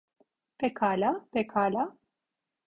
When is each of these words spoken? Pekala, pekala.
Pekala, 0.59 1.11
pekala. 1.33 1.83